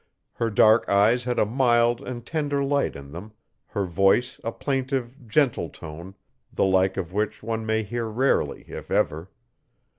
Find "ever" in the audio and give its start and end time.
8.89-9.29